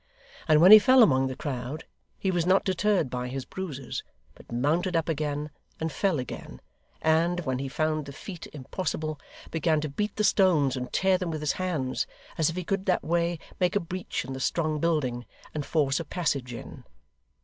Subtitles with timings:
[0.47, 1.85] And when he fell among the crowd,
[2.17, 4.01] he was not deterred by his bruises,
[4.33, 6.59] but mounted up again, and fell again,
[7.03, 9.19] and, when he found the feat impossible,
[9.51, 12.87] began to beat the stones and tear them with his hands, as if he could
[12.87, 16.83] that way make a breach in the strong building, and force a passage in.